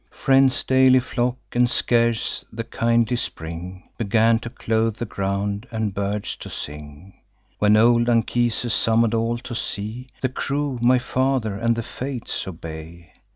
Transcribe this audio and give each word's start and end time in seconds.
Friends 0.09 0.63
daily 0.63 0.99
flock; 0.99 1.37
and 1.51 1.69
scarce 1.69 2.43
the 2.51 2.63
kindly 2.63 3.15
spring 3.15 3.87
Began 3.99 4.39
to 4.39 4.49
clothe 4.49 4.95
the 4.95 5.05
ground, 5.05 5.67
and 5.69 5.93
birds 5.93 6.35
to 6.37 6.49
sing, 6.49 7.13
When 7.59 7.77
old 7.77 8.09
Anchises 8.09 8.73
summon'd 8.73 9.13
all 9.13 9.37
to 9.37 9.53
sea: 9.53 10.07
The 10.21 10.29
crew 10.29 10.79
my 10.81 10.97
father 10.97 11.53
and 11.53 11.75
the 11.75 11.83
Fates 11.83 12.47
obey. 12.47 13.13